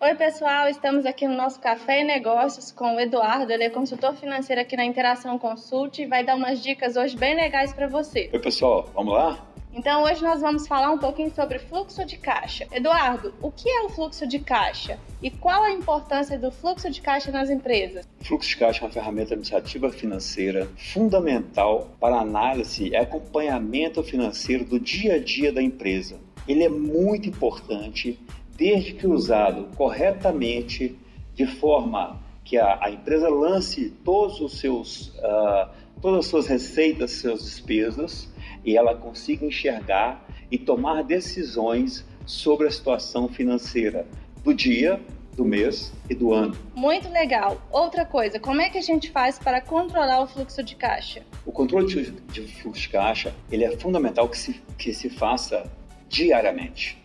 [0.00, 4.14] Oi, pessoal, estamos aqui no nosso Café e Negócios com o Eduardo, ele é consultor
[4.14, 8.30] financeiro aqui na Interação Consult e vai dar umas dicas hoje bem legais para você.
[8.32, 9.44] Oi, pessoal, vamos lá?
[9.72, 12.68] Então, hoje nós vamos falar um pouquinho sobre fluxo de caixa.
[12.70, 17.00] Eduardo, o que é o fluxo de caixa e qual a importância do fluxo de
[17.00, 18.08] caixa nas empresas?
[18.20, 24.64] O fluxo de caixa é uma ferramenta administrativa financeira fundamental para análise e acompanhamento financeiro
[24.64, 26.20] do dia a dia da empresa.
[26.46, 28.16] Ele é muito importante
[28.58, 30.98] desde que usado corretamente,
[31.32, 35.70] de forma que a, a empresa lance todos os seus, uh,
[36.02, 38.28] todas as suas receitas, suas despesas,
[38.64, 44.04] e ela consiga enxergar e tomar decisões sobre a situação financeira
[44.42, 45.00] do dia,
[45.36, 46.56] do mês e do ano.
[46.74, 47.62] Muito legal.
[47.70, 51.22] Outra coisa, como é que a gente faz para controlar o fluxo de caixa?
[51.46, 55.70] O controle de, de fluxo de caixa ele é fundamental que se, que se faça
[56.08, 56.98] diariamente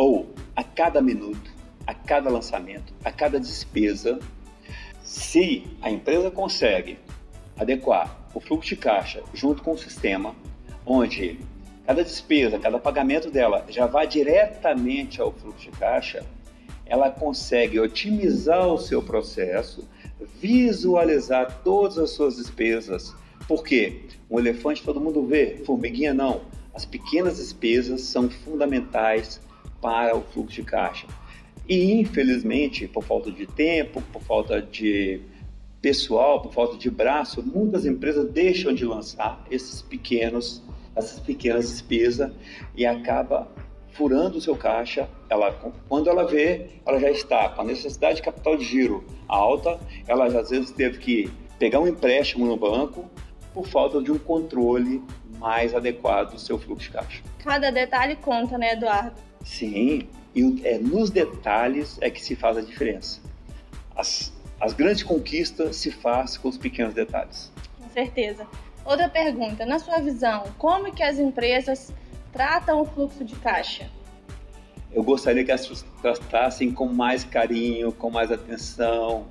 [0.00, 1.52] ou a cada minuto,
[1.86, 4.18] a cada lançamento, a cada despesa,
[5.02, 6.98] se a empresa consegue
[7.58, 10.34] adequar o fluxo de caixa junto com o sistema,
[10.86, 11.38] onde
[11.86, 16.24] cada despesa, cada pagamento dela já vai diretamente ao fluxo de caixa,
[16.86, 19.86] ela consegue otimizar o seu processo,
[20.40, 23.14] visualizar todas as suas despesas.
[23.46, 26.40] Porque um elefante todo mundo vê, formiguinha não.
[26.72, 29.42] As pequenas despesas são fundamentais
[29.80, 31.06] para o fluxo de caixa.
[31.68, 35.20] E infelizmente, por falta de tempo, por falta de
[35.80, 40.62] pessoal, por falta de braço, muitas empresas deixam de lançar esses pequenos,
[40.94, 42.32] essas pequenas despesas
[42.74, 43.48] e acaba
[43.92, 45.08] furando o seu caixa.
[45.28, 45.52] Ela,
[45.88, 50.28] quando ela vê, ela já está com a necessidade de capital de giro alta, ela
[50.28, 53.08] já, às vezes teve que pegar um empréstimo no banco
[53.54, 55.02] por falta de um controle
[55.38, 57.22] mais adequado do seu fluxo de caixa.
[57.42, 59.29] Cada detalhe conta, né, Eduardo?
[59.44, 63.20] Sim, e é nos detalhes é que se faz a diferença.
[63.96, 67.50] As, as grandes conquistas se faz com os pequenos detalhes.
[67.80, 68.46] Com certeza.
[68.84, 71.92] Outra pergunta, na sua visão, como que as empresas
[72.32, 73.90] tratam o fluxo de caixa?
[74.92, 79.26] Eu gostaria que elas tratassem com mais carinho, com mais atenção.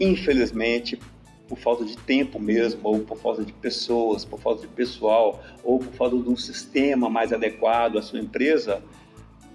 [0.00, 0.98] Infelizmente,
[1.46, 5.78] por falta de tempo mesmo, ou por falta de pessoas, por falta de pessoal, ou
[5.78, 8.82] por falta de um sistema mais adequado à sua empresa,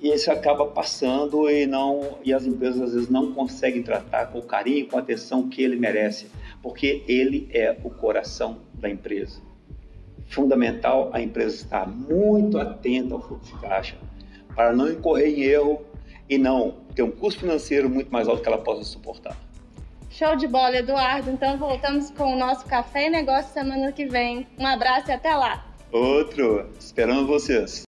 [0.05, 4.37] e isso acaba passando e não e as empresas às vezes não conseguem tratar com
[4.37, 6.27] o carinho, com a atenção que ele merece,
[6.61, 9.41] porque ele é o coração da empresa.
[10.27, 13.97] Fundamental a empresa estar muito atenta ao fluxo de caixa
[14.55, 15.81] para não incorrer em erro
[16.29, 19.35] e não ter um custo financeiro muito mais alto que ela possa suportar.
[20.11, 21.31] Show de bola, Eduardo.
[21.31, 24.45] Então voltamos com o nosso Café e Negócio semana que vem.
[24.59, 25.65] Um abraço e até lá.
[25.91, 26.69] Outro.
[26.79, 27.83] Esperando vocês.